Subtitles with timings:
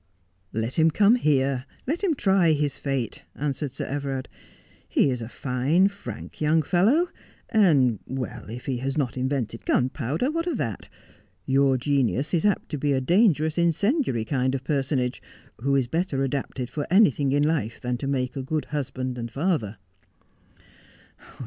[0.51, 4.29] 'Let him come here— let him try his fate,' answered Sir Everard.'
[4.89, 7.09] He is a fine, frank young fellow—
[7.49, 10.89] and— well— if he has not invented gunpowder, what of that?
[11.45, 15.21] Your genius is apt to be a dangerous incendiary kind of personage,
[15.59, 19.29] who is better adapted for anything in life than to make a good husband and
[19.29, 19.77] father.'